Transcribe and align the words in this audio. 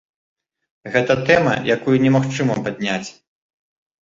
Гэта 0.95 1.17
тэма, 1.27 1.53
якую 1.75 1.93
немагчыма 2.05 2.57
падняць. 2.65 3.09